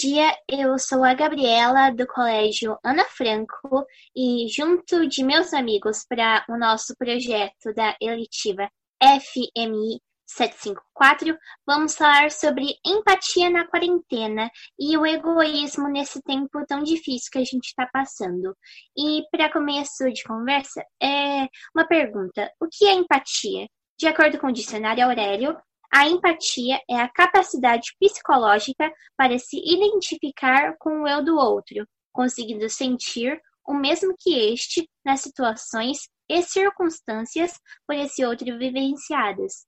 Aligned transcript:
dia, 0.00 0.34
eu 0.48 0.78
sou 0.78 1.04
a 1.04 1.12
Gabriela 1.12 1.90
do 1.90 2.06
Colégio 2.06 2.78
Ana 2.82 3.04
Franco 3.04 3.84
e, 4.16 4.48
junto 4.48 5.06
de 5.06 5.22
meus 5.22 5.52
amigos, 5.52 6.06
para 6.08 6.42
o 6.48 6.56
nosso 6.56 6.96
projeto 6.96 7.74
da 7.76 7.94
eletiva 8.00 8.70
FMI 8.98 10.00
754, 10.26 11.36
vamos 11.66 11.96
falar 11.96 12.30
sobre 12.30 12.76
empatia 12.86 13.50
na 13.50 13.66
quarentena 13.66 14.50
e 14.78 14.96
o 14.96 15.04
egoísmo 15.04 15.86
nesse 15.88 16.22
tempo 16.22 16.64
tão 16.66 16.82
difícil 16.82 17.28
que 17.30 17.38
a 17.38 17.44
gente 17.44 17.66
está 17.66 17.86
passando. 17.92 18.56
E 18.96 19.24
para 19.30 19.52
começo 19.52 20.10
de 20.10 20.24
conversa, 20.24 20.82
é 21.02 21.46
uma 21.74 21.86
pergunta: 21.86 22.50
o 22.58 22.66
que 22.68 22.86
é 22.86 22.94
empatia? 22.94 23.68
De 23.98 24.06
acordo 24.06 24.38
com 24.38 24.46
o 24.46 24.52
dicionário 24.52 25.04
Aurélio, 25.04 25.58
a 25.92 26.08
empatia 26.08 26.78
é 26.88 26.96
a 26.96 27.08
capacidade 27.08 27.94
psicológica 27.98 28.92
para 29.16 29.38
se 29.38 29.58
identificar 29.58 30.76
com 30.78 31.02
o 31.02 31.08
eu 31.08 31.24
do 31.24 31.36
outro, 31.36 31.86
conseguindo 32.12 32.68
sentir 32.68 33.40
o 33.66 33.74
mesmo 33.74 34.14
que 34.18 34.52
este 34.52 34.88
nas 35.04 35.20
situações 35.20 36.08
e 36.28 36.42
circunstâncias 36.42 37.52
por 37.86 37.96
esse 37.96 38.24
outro 38.24 38.56
vivenciadas. 38.58 39.66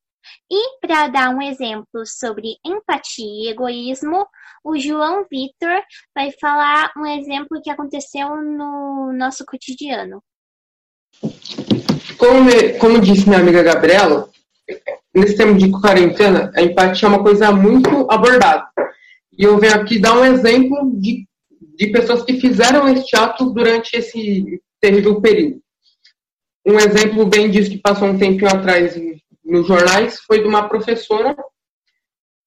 E 0.50 0.78
para 0.78 1.08
dar 1.08 1.34
um 1.34 1.42
exemplo 1.42 2.06
sobre 2.06 2.56
empatia 2.64 3.26
e 3.26 3.48
egoísmo, 3.48 4.24
o 4.64 4.78
João 4.78 5.26
Vitor 5.28 5.82
vai 6.14 6.30
falar 6.40 6.92
um 6.96 7.04
exemplo 7.04 7.60
que 7.60 7.70
aconteceu 7.70 8.28
no 8.36 9.12
nosso 9.12 9.44
cotidiano. 9.44 10.22
Como, 12.16 12.78
como 12.78 13.00
disse 13.00 13.28
minha 13.28 13.40
amiga 13.40 13.64
Gabriela, 13.64 14.30
nesse 15.14 15.36
tempo 15.36 15.58
de 15.58 15.70
quarentena, 15.70 16.50
a 16.54 16.62
empatia 16.62 17.06
é 17.06 17.10
uma 17.10 17.22
coisa 17.22 17.52
muito 17.52 18.06
abordada. 18.10 18.66
E 19.38 19.44
eu 19.44 19.58
venho 19.58 19.74
aqui 19.74 19.98
dar 19.98 20.18
um 20.18 20.24
exemplo 20.24 20.92
de, 20.94 21.26
de 21.76 21.86
pessoas 21.88 22.22
que 22.22 22.40
fizeram 22.40 22.88
este 22.88 23.16
ato 23.16 23.50
durante 23.50 23.96
esse 23.96 24.60
terrível 24.80 25.20
período. 25.20 25.60
Um 26.64 26.78
exemplo 26.78 27.26
bem 27.26 27.50
disso 27.50 27.70
que 27.70 27.78
passou 27.78 28.08
um 28.08 28.18
tempinho 28.18 28.50
atrás 28.50 28.98
nos 29.44 29.66
jornais 29.66 30.20
foi 30.20 30.40
de 30.40 30.46
uma 30.46 30.68
professora 30.68 31.36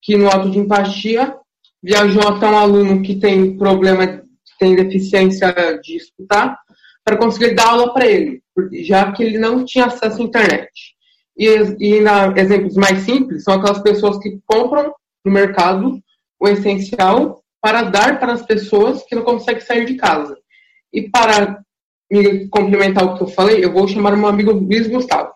que, 0.02 0.16
no 0.16 0.30
ato 0.30 0.50
de 0.50 0.60
empatia, 0.60 1.36
viajou 1.84 2.28
até 2.28 2.48
um 2.48 2.58
aluno 2.58 3.02
que 3.02 3.16
tem 3.16 3.58
problema, 3.58 4.24
tem 4.60 4.76
deficiência 4.76 5.54
de 5.84 5.98
escutar, 5.98 6.58
para 7.04 7.18
conseguir 7.18 7.54
dar 7.54 7.68
aula 7.68 7.94
para 7.94 8.08
ele, 8.08 8.42
já 8.82 9.12
que 9.12 9.24
ele 9.24 9.38
não 9.38 9.64
tinha 9.64 9.86
acesso 9.86 10.22
à 10.22 10.26
internet. 10.26 10.95
E, 11.38 11.48
e 11.80 12.02
na, 12.02 12.28
exemplos 12.38 12.76
mais 12.76 13.00
simples 13.00 13.44
são 13.44 13.56
aquelas 13.56 13.80
pessoas 13.80 14.18
que 14.20 14.40
compram 14.46 14.94
no 15.24 15.32
mercado 15.32 16.02
o 16.40 16.48
essencial 16.48 17.44
para 17.62 17.84
dar 17.84 18.20
para 18.20 18.34
as 18.34 18.46
pessoas 18.46 19.04
que 19.04 19.16
não 19.16 19.24
conseguem 19.24 19.62
sair 19.62 19.86
de 19.86 19.96
casa. 19.96 20.38
E 20.94 21.10
para 21.10 21.62
me 22.10 22.48
complementar 22.48 23.04
o 23.04 23.18
que 23.18 23.24
eu 23.24 23.28
falei, 23.28 23.64
eu 23.64 23.74
vou 23.74 23.88
chamar 23.88 24.16
meu 24.16 24.28
amigo 24.28 24.52
Luiz 24.52 24.88
Gustavo. 24.88 25.34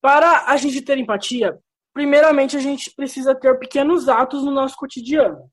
Para 0.00 0.46
a 0.46 0.56
gente 0.56 0.82
ter 0.82 0.98
empatia, 0.98 1.58
primeiramente 1.92 2.56
a 2.56 2.60
gente 2.60 2.92
precisa 2.94 3.34
ter 3.34 3.58
pequenos 3.58 4.08
atos 4.08 4.44
no 4.44 4.50
nosso 4.50 4.76
cotidiano. 4.76 5.50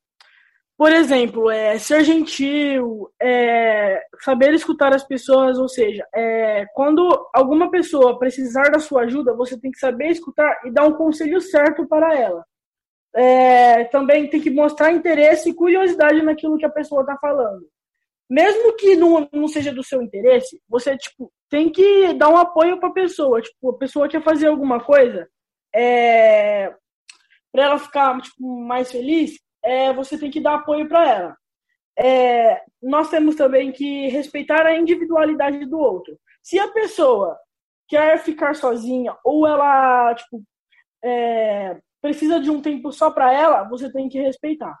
Por 0.76 0.92
exemplo, 0.92 1.50
é, 1.50 1.78
ser 1.78 2.04
gentil, 2.04 3.10
é, 3.20 4.04
saber 4.20 4.52
escutar 4.52 4.94
as 4.94 5.02
pessoas, 5.02 5.58
ou 5.58 5.68
seja, 5.68 6.06
é, 6.14 6.66
quando 6.74 7.08
alguma 7.32 7.70
pessoa 7.70 8.18
precisar 8.18 8.70
da 8.70 8.78
sua 8.78 9.02
ajuda, 9.04 9.34
você 9.34 9.58
tem 9.58 9.70
que 9.70 9.78
saber 9.78 10.08
escutar 10.08 10.60
e 10.66 10.70
dar 10.70 10.84
um 10.84 10.92
conselho 10.92 11.40
certo 11.40 11.88
para 11.88 12.14
ela. 12.14 12.44
É, 13.14 13.84
também 13.84 14.28
tem 14.28 14.38
que 14.38 14.50
mostrar 14.50 14.92
interesse 14.92 15.48
e 15.48 15.54
curiosidade 15.54 16.20
naquilo 16.22 16.58
que 16.58 16.66
a 16.66 16.70
pessoa 16.70 17.00
está 17.00 17.16
falando. 17.16 17.66
Mesmo 18.28 18.76
que 18.76 18.96
não, 18.96 19.26
não 19.32 19.48
seja 19.48 19.72
do 19.72 19.82
seu 19.82 20.02
interesse, 20.02 20.60
você 20.68 20.94
tipo, 20.98 21.32
tem 21.48 21.70
que 21.70 22.12
dar 22.14 22.28
um 22.28 22.36
apoio 22.36 22.78
para 22.78 22.90
a 22.90 22.92
pessoa. 22.92 23.40
Tipo, 23.40 23.70
a 23.70 23.78
pessoa 23.78 24.08
quer 24.08 24.22
fazer 24.22 24.48
alguma 24.48 24.78
coisa 24.78 25.26
é, 25.74 26.74
para 27.50 27.64
ela 27.64 27.78
ficar 27.78 28.20
tipo, 28.20 28.46
mais 28.60 28.92
feliz, 28.92 29.38
é, 29.66 29.92
você 29.92 30.16
tem 30.16 30.30
que 30.30 30.40
dar 30.40 30.54
apoio 30.54 30.88
para 30.88 31.08
ela. 31.08 31.36
É, 31.98 32.62
nós 32.82 33.10
temos 33.10 33.34
também 33.34 33.72
que 33.72 34.08
respeitar 34.08 34.64
a 34.64 34.78
individualidade 34.78 35.64
do 35.66 35.78
outro. 35.78 36.16
Se 36.42 36.58
a 36.58 36.68
pessoa 36.68 37.38
quer 37.88 38.18
ficar 38.18 38.54
sozinha 38.54 39.16
ou 39.24 39.46
ela 39.46 40.14
tipo, 40.14 40.42
é, 41.04 41.78
precisa 42.00 42.38
de 42.38 42.50
um 42.50 42.60
tempo 42.60 42.92
só 42.92 43.10
para 43.10 43.32
ela, 43.32 43.64
você 43.64 43.90
tem 43.92 44.08
que 44.08 44.20
respeitar. 44.20 44.76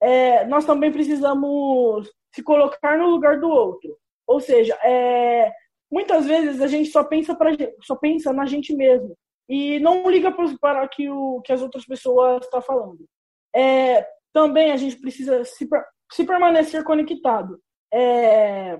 É, 0.00 0.44
nós 0.46 0.64
também 0.64 0.92
precisamos 0.92 2.10
se 2.34 2.42
colocar 2.42 2.98
no 2.98 3.08
lugar 3.08 3.40
do 3.40 3.48
outro. 3.48 3.96
Ou 4.26 4.40
seja, 4.40 4.74
é, 4.84 5.50
muitas 5.90 6.26
vezes 6.26 6.60
a 6.60 6.66
gente 6.66 6.90
só 6.90 7.02
pensa, 7.02 7.34
pra, 7.34 7.50
só 7.82 7.96
pensa 7.96 8.32
na 8.32 8.44
gente 8.44 8.74
mesmo 8.74 9.16
e 9.48 9.80
não 9.80 10.08
liga 10.10 10.30
para 10.30 10.84
o 11.08 11.40
que 11.40 11.52
as 11.52 11.62
outras 11.62 11.86
pessoas 11.86 12.44
estão 12.44 12.60
tá 12.60 12.66
falando. 12.66 13.06
É, 13.54 14.06
também 14.38 14.70
a 14.70 14.76
gente 14.76 14.96
precisa 15.00 15.44
se, 15.44 15.68
se 16.12 16.24
permanecer 16.24 16.84
conectado. 16.84 17.60
É, 17.92 18.78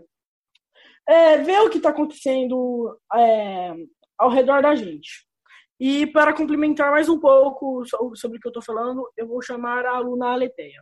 é, 1.09 1.39
ver 1.39 1.61
o 1.63 1.71
que 1.71 1.79
está 1.79 1.89
acontecendo 1.89 2.97
é, 3.13 3.75
ao 4.17 4.31
redor 4.31 4.63
da 4.63 4.77
gente. 4.77 5.27
E 5.81 6.07
para 6.07 6.33
complementar 6.33 6.93
mais 6.93 7.09
um 7.09 7.19
pouco 7.19 7.83
sobre 8.15 8.39
o 8.39 8.41
que 8.41 8.47
eu 8.47 8.51
estou 8.51 8.63
falando, 8.63 9.11
eu 9.17 9.27
vou 9.27 9.43
chamar 9.43 9.85
a 9.85 9.97
aluna 9.97 10.29
Aleteia. 10.29 10.81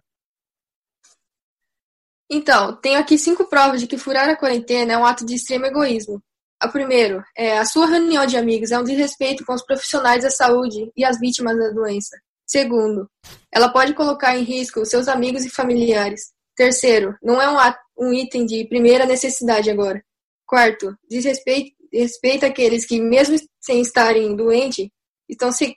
Então, 2.31 2.79
tenho 2.79 2.99
aqui 2.99 3.17
cinco 3.17 3.49
provas 3.49 3.81
de 3.81 3.87
que 3.87 3.97
furar 3.97 4.29
a 4.29 4.37
quarentena 4.37 4.93
é 4.93 4.99
um 4.99 5.07
ato 5.07 5.25
de 5.25 5.37
extremo 5.37 5.65
egoísmo. 5.65 6.21
A 6.61 6.69
primeiro, 6.69 7.23
é, 7.35 7.57
a 7.57 7.65
sua 7.65 7.87
reunião 7.87 8.27
de 8.27 8.37
amigos 8.37 8.73
é 8.73 8.79
um 8.79 8.85
desrespeito 8.85 9.45
com 9.47 9.55
os 9.55 9.65
profissionais 9.65 10.23
da 10.23 10.31
saúde 10.31 10.91
e 10.95 11.05
as 11.05 11.19
vítimas 11.19 11.57
da 11.57 11.71
doença. 11.71 12.17
Segundo, 12.47 13.11
ela 13.53 13.69
pode 13.69 13.93
colocar 13.95 14.37
em 14.37 14.45
risco 14.45 14.85
seus 14.87 15.09
amigos 15.09 15.45
e 15.45 15.51
familiares. 15.51 16.33
Terceiro, 16.55 17.17
não 17.23 17.41
é 17.43 17.51
um, 17.51 18.07
um 18.07 18.13
item 18.13 18.47
de 18.47 18.67
primeira 18.69 19.05
necessidade 19.05 19.69
agora. 19.71 20.03
Quarto, 20.47 20.97
desrespeita 21.11 22.47
aqueles 22.47 22.87
que, 22.87 23.01
mesmo 23.01 23.37
sem 23.61 23.81
estarem 23.81 24.37
doentes, 24.37 24.89
estão, 25.29 25.51
se, 25.51 25.77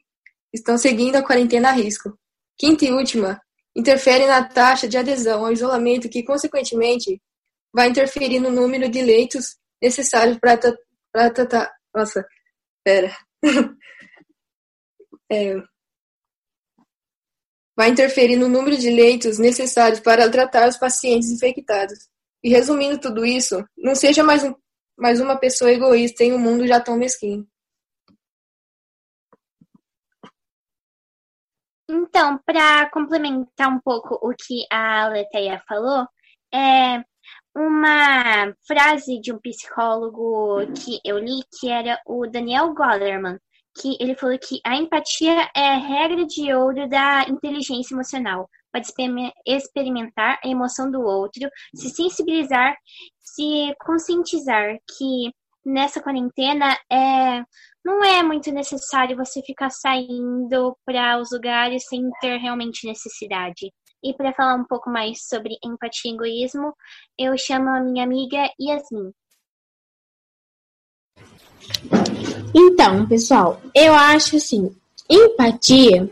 estão 0.54 0.78
seguindo 0.78 1.16
a 1.16 1.24
quarentena 1.24 1.70
a 1.70 1.72
risco. 1.72 2.18
Quinta 2.56 2.86
e 2.86 2.92
última, 2.92 3.42
interfere 3.76 4.28
na 4.28 4.44
taxa 4.44 4.88
de 4.88 4.98
adesão 4.98 5.46
ao 5.46 5.52
isolamento 5.52 6.08
que, 6.08 6.24
consequentemente, 6.24 7.20
vai 7.74 7.90
interferir 7.90 8.40
no 8.40 8.52
número 8.52 8.90
de 8.90 9.02
leitos 9.02 9.58
necessários 9.82 10.38
para 10.40 11.32
tratar. 11.32 11.72
Nossa, 11.96 12.24
pera. 12.84 13.16
é, 15.32 15.56
vai 17.80 17.88
interferir 17.88 18.36
no 18.36 18.50
número 18.50 18.76
de 18.76 18.90
leitos 18.90 19.40
necessários 19.40 20.02
para 20.02 20.30
tratar 20.30 20.68
os 20.68 20.76
pacientes 20.76 21.32
infectados. 21.32 22.10
E 22.44 22.50
resumindo 22.50 23.00
tudo 23.00 23.26
isso, 23.26 23.66
não 23.78 23.96
seja 23.96 24.22
mais, 24.22 24.44
um, 24.44 24.54
mais 24.98 25.22
uma 25.22 25.40
pessoa 25.40 25.72
egoísta 25.72 26.26
em 26.26 26.34
um 26.34 26.38
mundo 26.38 26.68
já 26.68 26.82
tão 26.82 26.98
mesquinho. 26.98 27.48
Então, 31.90 32.38
para 32.46 32.90
complementar 32.90 33.70
um 33.70 33.80
pouco 33.80 34.16
o 34.22 34.36
que 34.36 34.66
a 34.70 35.08
Leteia 35.08 35.64
falou, 35.66 36.06
é 36.54 37.02
uma 37.56 38.54
frase 38.68 39.22
de 39.22 39.32
um 39.32 39.40
psicólogo 39.40 40.68
que 40.74 41.00
eu 41.06 41.18
li, 41.18 41.40
que 41.58 41.72
era 41.72 41.98
o 42.06 42.28
Daniel 42.28 42.74
Goleman, 42.74 43.40
que 43.80 43.98
ele 44.00 44.16
falou 44.16 44.38
que 44.38 44.60
a 44.66 44.76
empatia 44.76 45.50
é 45.56 45.70
a 45.70 45.78
regra 45.78 46.26
de 46.26 46.54
ouro 46.54 46.88
da 46.90 47.26
inteligência 47.28 47.94
emocional. 47.94 48.50
Pode 48.72 48.88
experimentar 49.48 50.40
a 50.44 50.48
emoção 50.48 50.92
do 50.92 51.02
outro, 51.02 51.50
se 51.74 51.90
sensibilizar, 51.90 52.76
se 53.20 53.74
conscientizar 53.80 54.78
que 54.98 55.32
nessa 55.66 56.02
quarentena 56.02 56.78
é, 56.92 57.44
não 57.84 58.04
é 58.04 58.22
muito 58.22 58.52
necessário 58.52 59.18
você 59.18 59.42
ficar 59.42 59.70
saindo 59.70 60.78
para 60.86 61.20
os 61.20 61.32
lugares 61.32 61.86
sem 61.88 62.10
ter 62.22 62.38
realmente 62.38 62.88
necessidade. 62.88 63.72
E 64.04 64.14
para 64.14 64.34
falar 64.34 64.56
um 64.56 64.66
pouco 64.66 64.90
mais 64.90 65.28
sobre 65.28 65.58
empatia 65.64 66.12
e 66.12 66.14
egoísmo, 66.14 66.74
eu 67.18 67.38
chamo 67.38 67.70
a 67.70 67.82
minha 67.82 68.04
amiga 68.04 68.50
Yasmin. 68.60 69.12
Então, 72.54 73.06
pessoal, 73.08 73.62
eu 73.76 73.94
acho 73.94 74.38
assim, 74.38 74.76
empatia 75.10 76.10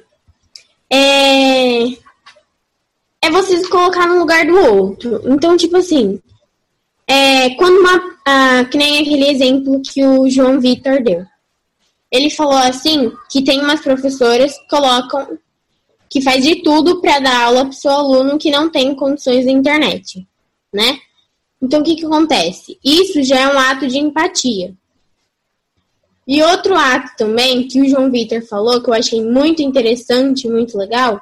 é 0.90 2.08
é 3.22 3.32
você 3.32 3.58
se 3.58 3.70
colocar 3.70 4.08
no 4.08 4.20
lugar 4.20 4.46
do 4.46 4.56
outro. 4.56 5.22
Então, 5.26 5.58
tipo 5.58 5.78
assim, 5.78 6.22
é, 7.06 7.50
quando 7.56 7.80
uma, 7.80 8.18
ah, 8.26 8.66
que 8.66 8.78
nem 8.78 9.00
aquele 9.00 9.30
exemplo 9.30 9.82
que 9.82 10.04
o 10.06 10.30
João 10.30 10.60
Vitor 10.60 11.04
deu. 11.04 11.26
Ele 12.10 12.30
falou 12.30 12.58
assim 12.58 13.12
que 13.30 13.44
tem 13.44 13.60
umas 13.60 13.82
professoras 13.82 14.58
que 14.58 14.70
colocam 14.70 15.38
que 16.10 16.22
faz 16.22 16.42
de 16.44 16.64
tudo 16.64 17.02
para 17.02 17.20
dar 17.20 17.44
aula 17.44 17.66
para 17.66 17.74
seu 17.74 17.92
aluno 17.92 18.38
que 18.38 18.50
não 18.50 18.70
tem 18.70 18.96
condições 18.96 19.44
de 19.44 19.52
internet, 19.52 20.26
né? 20.74 21.00
Então, 21.62 21.82
o 21.82 21.84
que, 21.84 21.96
que 21.96 22.06
acontece? 22.06 22.80
Isso 22.84 23.22
já 23.24 23.40
é 23.42 23.54
um 23.54 23.60
ato 23.60 23.88
de 23.88 23.98
empatia. 23.98 24.74
E 26.28 26.44
outro 26.44 26.76
ato 26.76 27.16
também 27.18 27.68
que 27.68 27.80
o 27.80 27.88
João 27.88 28.12
Vitor 28.12 28.42
falou, 28.42 28.84
que 28.84 28.90
eu 28.90 28.94
achei 28.94 29.24
muito 29.24 29.62
interessante, 29.62 30.50
muito 30.50 30.78
legal, 30.78 31.22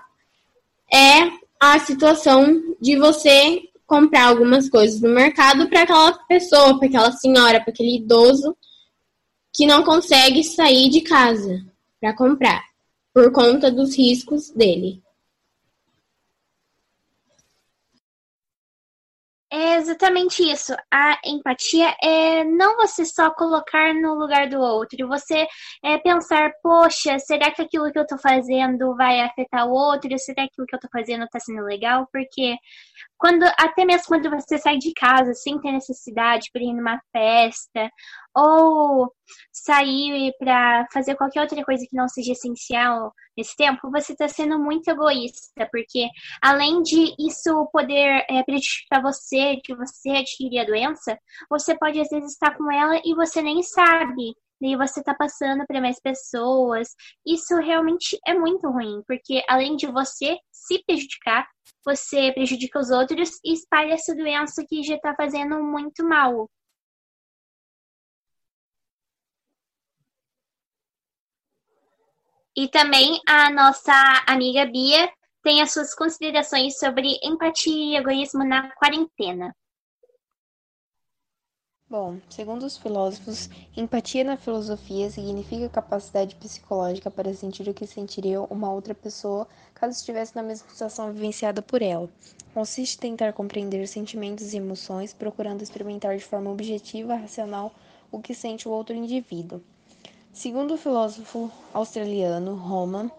é 0.92 1.30
a 1.60 1.78
situação 1.80 2.76
de 2.82 2.96
você 2.98 3.62
comprar 3.86 4.26
algumas 4.26 4.68
coisas 4.68 5.00
no 5.00 5.10
mercado 5.10 5.70
para 5.70 5.84
aquela 5.84 6.14
pessoa, 6.28 6.80
para 6.80 6.88
aquela 6.88 7.12
senhora, 7.12 7.62
para 7.62 7.72
aquele 7.72 7.98
idoso 7.98 8.58
que 9.54 9.68
não 9.68 9.84
consegue 9.84 10.44
sair 10.44 10.90
de 10.90 11.02
casa 11.02 11.64
para 12.02 12.16
comprar 12.16 12.64
por 13.14 13.32
conta 13.32 13.72
dos 13.72 13.96
riscos 13.96 14.50
dele. 14.50 15.02
É 19.50 19.75
exatamente 19.86 20.44
isso. 20.44 20.74
A 20.92 21.20
empatia 21.26 21.96
é 22.02 22.44
não 22.44 22.76
você 22.78 23.06
só 23.06 23.32
colocar 23.32 23.94
no 23.94 24.16
lugar 24.16 24.50
do 24.50 24.60
outro, 24.60 25.08
você 25.08 25.48
é 25.84 25.98
pensar, 26.00 26.52
poxa, 26.62 27.20
será 27.20 27.52
que 27.52 27.62
aquilo 27.62 27.92
que 27.92 28.00
eu 28.00 28.08
tô 28.08 28.18
fazendo 28.18 28.96
vai 28.96 29.22
afetar 29.22 29.68
o 29.68 29.72
outro? 29.72 30.10
Será 30.18 30.44
que 30.44 30.50
aquilo 30.54 30.68
que 30.68 30.76
eu 30.76 30.80
tô 30.80 30.88
fazendo 30.92 31.28
tá 31.28 31.40
sendo 31.40 31.64
legal? 31.64 32.08
Porque 32.12 32.58
quando 33.26 33.44
até 33.58 33.84
mesmo 33.86 34.06
quando 34.08 34.30
você 34.30 34.56
sai 34.60 34.78
de 34.78 34.94
casa 34.94 35.34
sem 35.34 35.60
ter 35.60 35.72
necessidade 35.72 36.48
para 36.54 36.62
ir 36.62 36.76
numa 36.76 37.02
festa 37.12 37.90
ou 38.36 39.12
sair 39.52 40.32
para 40.38 40.86
fazer 40.94 41.16
qualquer 41.16 41.42
outra 41.42 41.64
coisa 41.66 41.84
que 41.90 41.98
não 41.98 42.08
seja 42.08 42.34
essencial 42.34 43.12
nesse 43.36 43.56
tempo, 43.56 43.90
você 43.90 44.12
está 44.12 44.28
sendo 44.28 44.60
muito 44.60 44.88
egoísta, 44.90 45.68
porque 45.72 46.08
além 46.40 46.84
de 46.84 47.16
isso 47.18 47.68
poder 47.74 48.24
é, 48.30 48.44
prejudicar 48.44 49.02
você, 49.02 49.56
de 49.56 49.76
você 49.76 50.10
adquirir 50.12 50.60
a 50.60 50.66
doença, 50.66 51.18
você 51.50 51.76
pode 51.76 52.00
às 52.00 52.10
vezes 52.10 52.34
estar 52.34 52.56
com 52.56 52.72
ela 52.72 53.02
e 53.04 53.16
você 53.16 53.42
nem 53.42 53.64
sabe. 53.64 54.36
E 54.62 54.76
você 54.76 55.00
está 55.00 55.14
passando 55.14 55.66
para 55.68 55.82
mais 55.82 56.00
pessoas. 56.00 56.90
Isso 57.26 57.56
realmente 57.58 58.18
é 58.26 58.34
muito 58.34 58.70
ruim, 58.70 59.04
porque 59.08 59.44
além 59.48 59.76
de 59.76 59.88
você 59.88 60.38
se 60.52 60.84
prejudicar, 60.86 61.48
você 61.84 62.32
prejudica 62.32 62.80
os 62.80 62.90
outros 62.90 63.32
e 63.44 63.54
espalha 63.54 63.94
essa 63.94 64.16
doença 64.16 64.66
que 64.68 64.84
já 64.84 64.96
está 64.96 65.14
fazendo 65.16 65.62
muito 65.64 66.04
mal. 66.04 66.50
E 72.58 72.70
também 72.70 73.20
a 73.28 73.52
nossa 73.52 73.94
amiga 74.26 74.66
Bia 74.66 75.12
tem 75.44 75.62
as 75.62 75.74
suas 75.74 75.94
considerações 75.94 76.80
sobre 76.80 77.20
empatia 77.22 77.74
e 77.74 77.98
egoísmo 77.98 78.46
na 78.46 78.72
quarentena. 78.76 79.54
Bom, 81.88 82.18
segundo 82.32 82.64
os 82.64 82.78
filósofos, 82.78 83.48
empatia 83.78 84.24
na 84.24 84.36
filosofia 84.36 85.08
significa 85.12 85.70
capacidade 85.70 86.34
psicológica 86.34 87.12
para 87.12 87.32
sentir 87.36 87.70
o 87.70 87.76
que 87.76 87.86
sentiria 87.86 88.42
uma 88.42 88.74
outra 88.74 88.96
pessoa 88.96 89.48
caso 89.76 89.96
estivesse 89.96 90.36
na 90.36 90.42
mesma 90.42 90.68
situação 90.68 91.14
vivenciada 91.14 91.62
por 91.62 91.84
ela. 91.84 92.10
Consiste 92.56 92.98
em 92.98 93.12
tentar 93.12 93.34
compreender 93.34 93.88
sentimentos 93.88 94.52
e 94.52 94.58
emoções, 94.58 95.14
procurando 95.14 95.62
experimentar 95.62 96.18
de 96.18 96.24
forma 96.24 96.50
objetiva, 96.50 97.14
racional, 97.14 97.72
o 98.12 98.20
que 98.20 98.34
sente 98.34 98.68
o 98.68 98.72
outro 98.72 98.96
indivíduo. 98.96 99.62
Segundo 100.34 100.74
o 100.74 100.78
filósofo 100.78 101.52
australiano 101.72 102.56
Roman, 102.56 103.12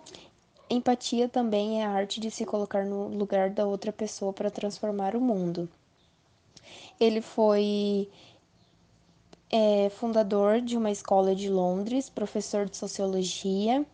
empatia 0.69 1.29
também 1.29 1.83
é 1.83 1.87
a 1.87 1.91
arte 1.91 2.19
de 2.19 2.33
se 2.33 2.45
colocar 2.45 2.85
no 2.85 3.07
lugar 3.07 3.49
da 3.49 3.65
outra 3.65 3.93
pessoa 3.93 4.33
para 4.33 4.51
transformar 4.51 5.15
o 5.15 5.21
mundo. 5.21 5.69
Ele 6.99 7.21
foi 7.21 8.09
é 9.51 9.89
fundador 9.91 10.61
de 10.61 10.77
uma 10.77 10.91
escola 10.91 11.35
de 11.35 11.49
Londres, 11.49 12.11
professor 12.11 12.69
de 12.69 12.77
sociologia 12.77 13.87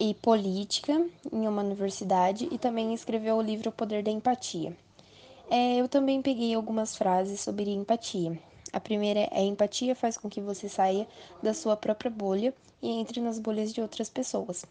e 0.00 0.14
política 0.14 1.06
em 1.30 1.46
uma 1.46 1.62
universidade 1.62 2.48
e 2.50 2.58
também 2.58 2.94
escreveu 2.94 3.36
o 3.36 3.42
livro 3.42 3.68
O 3.68 3.72
Poder 3.72 4.02
da 4.02 4.10
Empatia. 4.10 4.76
É, 5.50 5.76
eu 5.76 5.86
também 5.88 6.22
peguei 6.22 6.54
algumas 6.54 6.96
frases 6.96 7.40
sobre 7.40 7.70
empatia. 7.70 8.38
A 8.72 8.80
primeira 8.80 9.20
é: 9.20 9.28
a 9.32 9.42
empatia 9.42 9.94
faz 9.94 10.16
com 10.16 10.30
que 10.30 10.40
você 10.40 10.68
saia 10.68 11.06
da 11.42 11.52
sua 11.52 11.76
própria 11.76 12.10
bolha 12.10 12.54
e 12.80 12.88
entre 12.88 13.20
nas 13.20 13.38
bolhas 13.38 13.72
de 13.72 13.82
outras 13.82 14.08
pessoas. 14.08 14.64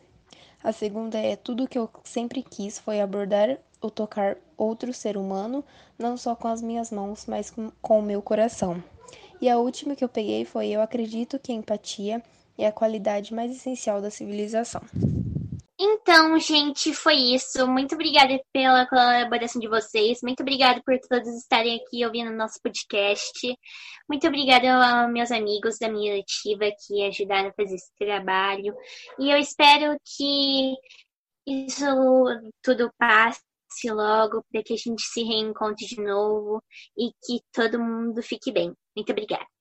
A 0.64 0.72
segunda 0.72 1.20
é: 1.20 1.36
tudo 1.36 1.68
que 1.68 1.78
eu 1.78 1.88
sempre 2.04 2.42
quis 2.42 2.80
foi 2.80 3.00
abordar 3.00 3.60
ou 3.80 3.92
tocar 3.92 4.38
outro 4.58 4.92
ser 4.92 5.18
humano, 5.18 5.64
não 6.00 6.18
só 6.18 6.36
com 6.36 6.48
as 6.48 6.64
minhas 6.64 6.90
mãos, 6.90 7.26
mas 7.28 7.52
com, 7.52 7.72
com 7.80 8.00
o 8.00 8.04
meu 8.04 8.22
coração. 8.22 8.84
E 9.42 9.50
a 9.50 9.58
última 9.58 9.96
que 9.96 10.04
eu 10.04 10.10
peguei 10.10 10.46
foi: 10.46 10.68
Eu 10.70 10.82
acredito 10.82 11.40
que 11.40 11.52
a 11.52 11.56
empatia 11.56 12.24
é 12.58 12.68
a 12.68 12.72
qualidade 12.72 13.34
mais 13.34 13.52
essencial 13.52 14.00
da 14.00 14.12
civilização. 14.12 14.82
Então, 15.84 16.38
gente, 16.38 16.94
foi 16.94 17.16
isso. 17.16 17.68
Muito 17.68 17.96
obrigada 17.96 18.40
pela 18.54 18.86
colaboração 18.86 19.60
de 19.60 19.68
vocês. 19.68 20.20
Muito 20.22 20.42
obrigada 20.42 20.80
por 20.86 20.96
todos 21.00 21.28
estarem 21.30 21.82
aqui 21.82 22.06
ouvindo 22.06 22.32
nosso 22.32 22.62
podcast. 22.62 23.58
Muito 24.08 24.28
obrigada 24.28 24.72
aos 24.72 25.12
meus 25.12 25.32
amigos 25.32 25.80
da 25.80 25.90
minha 25.90 26.14
letiva 26.14 26.70
que 26.86 27.04
ajudaram 27.04 27.50
a 27.50 27.54
fazer 27.54 27.76
esse 27.76 27.92
trabalho. 27.98 28.76
E 29.18 29.32
eu 29.32 29.38
espero 29.40 29.98
que 30.06 30.76
isso 31.48 31.86
tudo 32.62 32.92
passe 33.72 33.90
logo, 33.90 34.44
para 34.52 34.62
que 34.64 34.74
a 34.74 34.78
gente 34.78 35.02
se 35.02 35.24
reencontre 35.24 35.86
de 35.86 36.02
novo 36.02 36.62
e 36.98 37.12
que 37.24 37.42
todo 37.54 37.80
mundo 37.80 38.22
fique 38.22 38.52
bem. 38.52 38.74
Muito 38.96 39.12
obrigada. 39.12 39.52